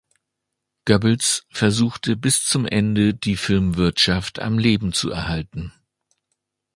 [0.85, 5.73] Goebbels versuchte bis zum Ende die Filmwirtschaft am Leben zu erhalten.